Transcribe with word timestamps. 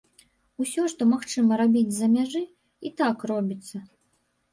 Усё, 0.63 0.85
што 0.93 1.01
магчыма 1.09 1.59
рабіць 1.61 1.91
з-за 1.97 2.07
мяжы, 2.13 2.41
і 2.89 2.93
так 3.03 3.17
робіцца. 3.33 3.83